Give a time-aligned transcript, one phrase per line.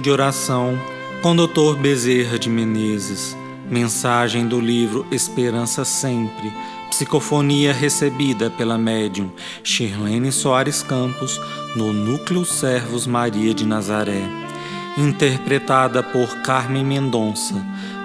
[0.00, 0.78] de oração
[1.22, 1.76] com Dr.
[1.80, 3.36] Bezerra de Menezes.
[3.70, 6.52] Mensagem do livro Esperança Sempre.
[6.90, 9.30] Psicofonia recebida pela médium
[9.62, 11.40] Shirlene Soares Campos
[11.74, 14.22] no Núcleo Servos Maria de Nazaré.
[14.96, 17.54] Interpretada por Carmen Mendonça.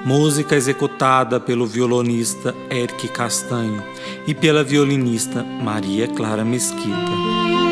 [0.05, 3.83] Música executada pelo violonista Eric Castanho
[4.25, 7.66] e pela violinista Maria Clara Mesquita.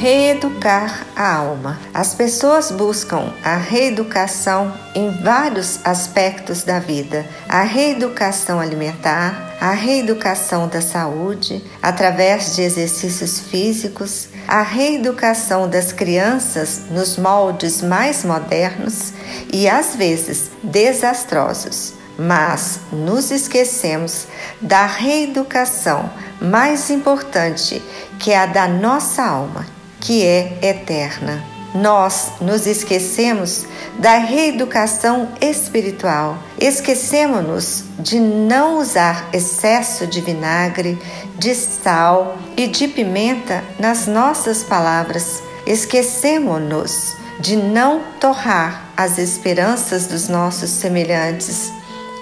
[0.00, 1.78] Reeducar a alma.
[1.92, 10.68] As pessoas buscam a reeducação em vários aspectos da vida: a reeducação alimentar, a reeducação
[10.68, 19.12] da saúde, através de exercícios físicos, a reeducação das crianças nos moldes mais modernos
[19.52, 21.92] e às vezes desastrosos.
[22.18, 24.26] Mas nos esquecemos
[24.62, 27.82] da reeducação mais importante,
[28.18, 31.44] que é a da nossa alma que é eterna.
[31.74, 33.64] Nós nos esquecemos
[33.98, 36.36] da reeducação espiritual.
[36.58, 40.98] Esquecemos-nos de não usar excesso de vinagre,
[41.38, 45.42] de sal e de pimenta nas nossas palavras.
[45.64, 51.72] Esquecemos-nos de não torrar as esperanças dos nossos semelhantes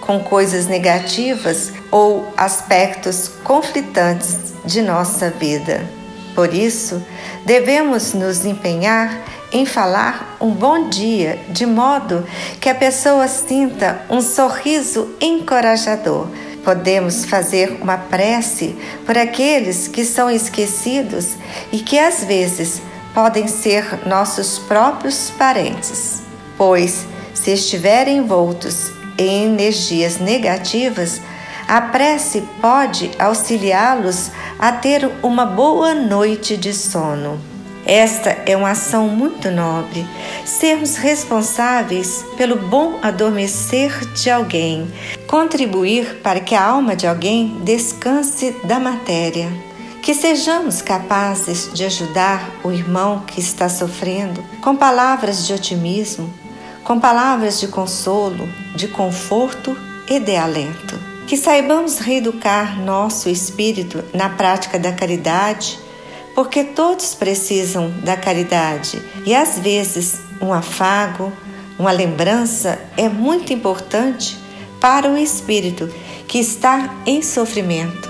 [0.03, 5.98] com coisas negativas ou aspectos conflitantes de nossa vida.
[6.39, 7.03] Por isso,
[7.45, 12.25] devemos nos empenhar em falar um bom dia, de modo
[12.61, 16.29] que a pessoa sinta um sorriso encorajador.
[16.63, 21.31] Podemos fazer uma prece por aqueles que são esquecidos
[21.73, 22.81] e que às vezes
[23.13, 26.23] podem ser nossos próprios parentes,
[26.57, 27.05] pois,
[27.35, 31.21] se estiverem envoltos em energias negativas,
[31.69, 37.39] a prece pode auxiliá-los a ter uma boa noite de sono.
[37.85, 40.07] Esta é uma ação muito nobre.
[40.47, 44.91] Sermos responsáveis pelo bom adormecer de alguém,
[45.27, 49.51] contribuir para que a alma de alguém descanse da matéria.
[50.03, 56.33] Que sejamos capazes de ajudar o irmão que está sofrendo com palavras de otimismo,
[56.83, 59.77] com palavras de consolo, de conforto
[60.09, 61.08] e de alento.
[61.29, 65.79] Que saibamos reeducar nosso espírito na prática da caridade,
[66.35, 71.31] porque todos precisam da caridade e às vezes um afago,
[71.79, 74.39] uma lembrança é muito importante
[74.81, 75.93] para o espírito
[76.27, 78.09] que está em sofrimento.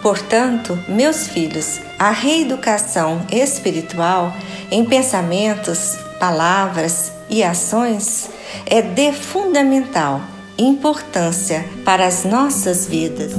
[0.00, 4.34] Portanto, meus filhos, a reeducação espiritual
[4.70, 8.30] em pensamentos, palavras e ações
[8.64, 10.22] é de fundamental
[10.58, 13.32] importância para as nossas vidas.